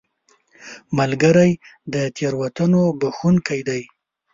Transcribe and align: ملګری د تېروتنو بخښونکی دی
ملګری 0.97 1.51
د 1.93 1.95
تېروتنو 2.15 2.81
بخښونکی 2.99 3.59
دی 3.67 3.81